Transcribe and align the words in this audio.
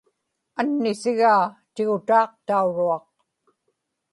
annisiġaa 0.59 1.45
tigutaaqtauruaq 1.73 3.05